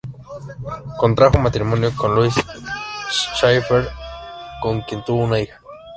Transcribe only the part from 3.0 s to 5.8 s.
Schaeffer, con quien tuvo una hija.